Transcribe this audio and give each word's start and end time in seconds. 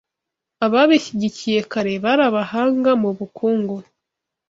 Ababishyigikiye 0.65 1.59
kare 1.71 1.93
bari 2.03 2.23
abahanga 2.29 2.91
mu 3.01 3.09
bukungu 3.17 3.75